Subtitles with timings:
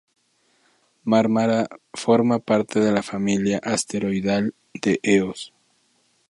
[1.03, 5.53] Marmara forma parte de la familia asteroidal de Eos.